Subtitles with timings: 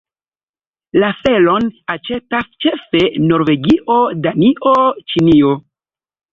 [1.03, 1.67] La felon
[1.97, 4.77] aĉetas ĉefe Norvegio, Danio,
[5.15, 5.57] Ĉinio.